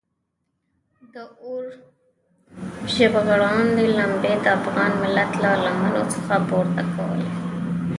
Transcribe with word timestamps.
د 1.13 1.15
اور 1.43 1.65
ژبغړاندې 2.95 3.83
لمبې 3.97 4.33
د 4.43 4.45
افغان 4.59 4.91
ملت 5.03 5.31
له 5.43 5.51
لمنو 5.65 6.03
څخه 6.13 6.35
پورته 6.49 6.83
کولې. 6.93 7.29